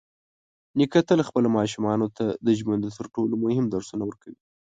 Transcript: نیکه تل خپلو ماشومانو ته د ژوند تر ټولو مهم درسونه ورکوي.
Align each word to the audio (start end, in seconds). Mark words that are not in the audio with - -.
نیکه 0.77 1.01
تل 1.07 1.19
خپلو 1.29 1.47
ماشومانو 1.57 2.07
ته 2.17 2.25
د 2.45 2.47
ژوند 2.59 2.83
تر 2.97 3.05
ټولو 3.15 3.33
مهم 3.45 3.65
درسونه 3.73 4.03
ورکوي. 4.05 4.39